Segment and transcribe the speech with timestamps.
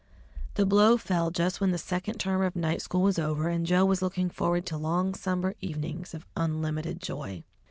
[0.55, 3.85] The blow fell just when the second term of night school was over, and Joe
[3.85, 7.43] was looking forward to long summer evenings of unlimited joy.